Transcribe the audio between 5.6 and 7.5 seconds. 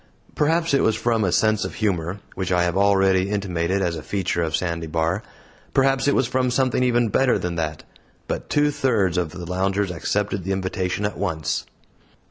perhaps it was from something even better